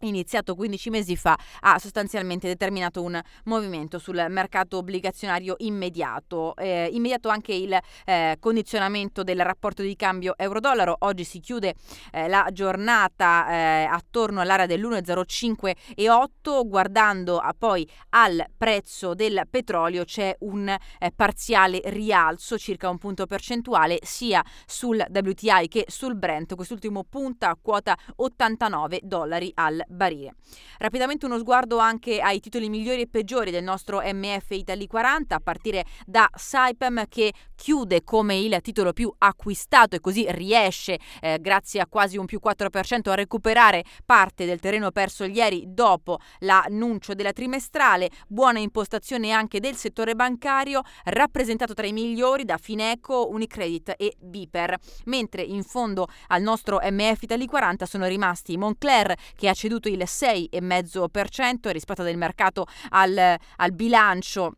[0.00, 6.56] iniziato 15 mesi fa, ha sostanzialmente determinato un movimento sul mercato obbligazionario immediato.
[6.56, 10.96] Eh, immediato anche il eh, condizionamento del rapporto di cambio euro-dollaro.
[11.00, 11.74] Oggi si chiude
[12.12, 16.66] eh, la giornata eh, attorno all'area dell'1,05 e 8.
[16.66, 23.26] Guardando a, poi al prezzo del petrolio c'è un eh, parziale rialzo, circa un punto
[23.26, 26.54] percentuale, sia sul WTI che sul Brent.
[26.54, 30.34] Quest'ultimo punta a quota 89 dollari al barile.
[30.78, 35.40] Rapidamente uno sguardo anche ai titoli migliori e peggiori del nostro MF Italy 40, a
[35.40, 41.80] partire da Saipem che chiude come il titolo più acquistato e così riesce, eh, grazie
[41.80, 47.32] a quasi un più 4%, a recuperare parte del terreno perso ieri dopo l'annuncio della
[47.32, 48.08] trimestrale.
[48.26, 54.76] Buona impostazione anche del settore bancario, rappresentato tra i migliori da Fineco, Unicredit e Biper.
[55.04, 60.02] Mentre in fondo al nostro MF Italy 40 sono rimasti Moncler che ha ceduto il
[60.04, 64.54] 6,5% rispetto del mercato al, al bilancio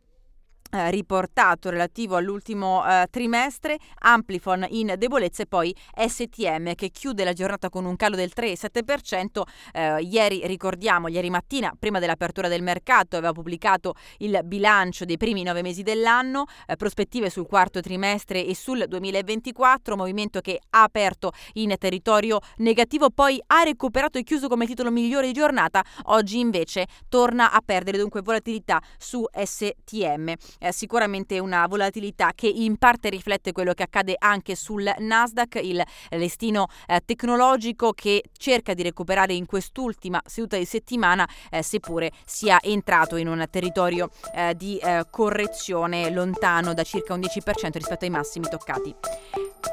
[0.73, 7.33] eh, riportato relativo all'ultimo eh, trimestre, Amplifon in debolezza e poi STM che chiude la
[7.33, 9.41] giornata con un calo del 3,7%.
[9.71, 15.43] Eh, ieri, ricordiamo, ieri mattina, prima dell'apertura del mercato, aveva pubblicato il bilancio dei primi
[15.43, 21.33] nove mesi dell'anno, eh, prospettive sul quarto trimestre e sul 2024, movimento che ha aperto
[21.53, 26.87] in territorio negativo, poi ha recuperato e chiuso come titolo migliore di giornata, oggi invece
[27.09, 30.33] torna a perdere dunque volatilità su STM
[30.63, 35.83] eh, sicuramente una volatilità che in parte riflette quello che accade anche sul Nasdaq, il
[36.11, 42.59] listino eh, tecnologico che cerca di recuperare in quest'ultima seduta di settimana, eh, seppure sia
[42.61, 48.11] entrato in un territorio eh, di eh, correzione lontano da circa un 10% rispetto ai
[48.11, 48.95] massimi toccati.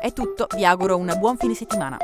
[0.00, 1.98] È tutto, vi auguro un buon fine settimana.